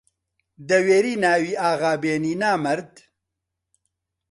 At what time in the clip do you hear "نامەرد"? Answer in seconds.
2.41-2.93